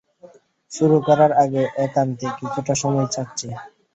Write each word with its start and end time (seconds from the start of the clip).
শুরু 0.71 0.97
করার 1.07 1.31
আগে 1.43 1.63
একান্তে 1.85 2.27
কিছুটা 2.39 2.73
সময় 2.81 3.07
চাচ্ছি? 3.13 3.47